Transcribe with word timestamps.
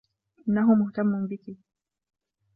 إنّه 0.47 0.73
مهتمّ 0.75 1.27
بكِ. 1.27 1.57